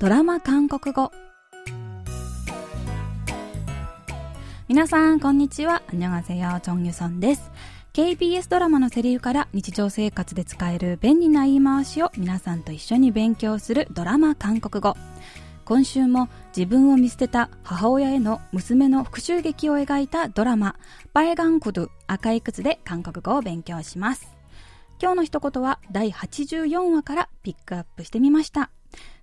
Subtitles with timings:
[0.00, 1.10] ドラマ韓国語。
[4.68, 5.82] 皆さんこんにちは。
[5.88, 7.50] アンニョやセヨチョンユソンです。
[7.94, 14.94] KBS ドラマのセリフから日常生活で使える便利な言い回しを皆さんと一緒に勉強するドラマ韓国語。
[15.64, 20.76] 今週も自分を見捨てた母親への娘の復讐劇を描いたドラマ
[21.12, 24.28] 「バエガンクドゥ赤い靴」で韓国語を勉強します。
[25.02, 28.70] 今日の一言は第84話からピックアップしてみました。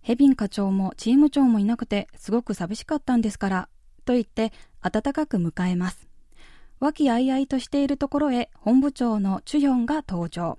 [0.00, 3.68] ヘビン課長もチーム長もいなくてすごく寂しかったんですから、
[4.04, 6.08] と言って温かく迎えます。
[6.80, 10.58] 和気あいあいとしているところへ本部長のチュヒョンが登場。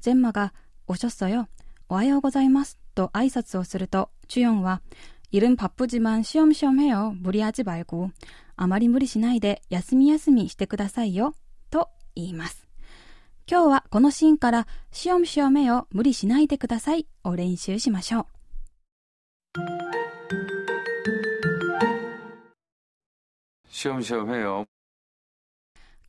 [0.00, 0.54] ジェンマが、
[0.86, 1.48] おしょっそよ、
[1.88, 4.80] おはようございます、と挨拶をすると、チュヒョンは、
[5.32, 7.16] 일은바쁘지만쉬엄쉬엄해요。
[7.20, 8.12] 無理하지말고。
[8.56, 11.36] あまり無理しないで休み休みしてくださいよ、と
[12.15, 12.67] 言います。
[13.49, 18.25] 今日はこのシーンから、しおむしおめよ無理しないでくださいを練習しましょう。
[23.69, 24.67] しおむしおめよ。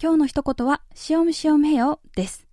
[0.01, 2.47] 今日の一言は、しおむしおめよです。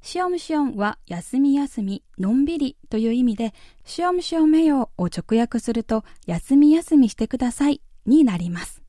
[0.00, 8.81] しおむしおんは休み休み、のんびりという意味で、しおむしおめよを直訳すると、休み休みしてくださいになります。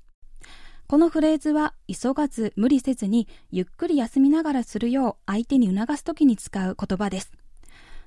[0.87, 7.31] このフレーズは急がず無理せずにゆっくり休みながらするよう相手に促す時に使う言葉です。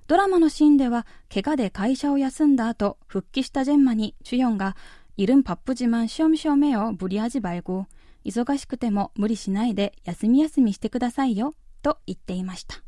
[0.06, 4.76] ドラマのシーンでは怪我で会社を休んだ後復帰したジェンマにチュヨンが
[5.16, 7.86] いるんパップ自慢しょみしょめをリア味ばいご
[8.24, 12.82] 忙しくても無理しないで休み休みしてくださいよと言っていました。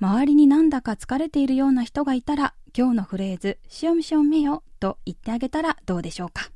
[0.00, 6.53] 周りになんだか疲れているような人がいたら今日のフレーズしおみしおめよと言ってあげたらどうでしょうか。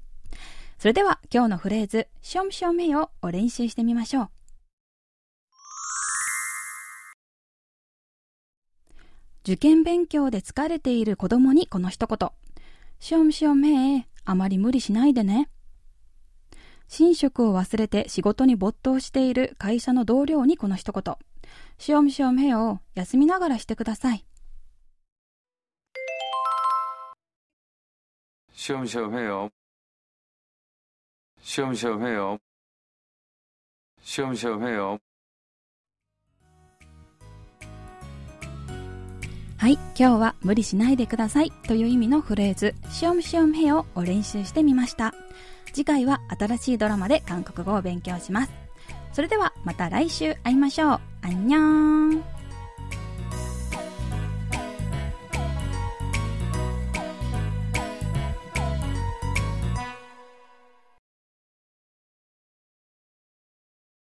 [0.78, 4.28] それでは今日のフレーズ、しょんしょんめよを練習してみましょう。
[9.42, 12.30] 受験勉強で疲れている子供にこの一言。
[13.00, 15.50] しショしシめメあまり無理しないでね。
[16.96, 21.16] 寝食を忘れて仕事に没頭している会社の同僚にこの一言。
[21.78, 24.24] しょんしょんめよ休みながらしてください。
[28.52, 29.50] しょんしょんめよ。
[31.47, 32.38] 쉬엄쉬엄 해요.
[34.01, 34.99] 쉬엄쉬엄 해요.
[39.57, 45.13] はい、今日は無理しないでくださいという意味のフレーズ、しおむしおめよを練習してみました。
[45.67, 48.51] 次回は新しいドラマで韓国語を勉強します。
[49.13, 50.99] それではまた来週会いましょう。
[51.21, 52.23] あんにゃーん。